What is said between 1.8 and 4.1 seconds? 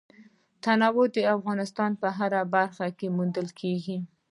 په هره برخه کې موندل کېږي.